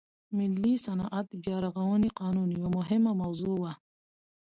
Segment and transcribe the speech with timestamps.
[0.37, 3.73] ملي صنعت بیا رغونې قانون یوه مهمه موضوع وه.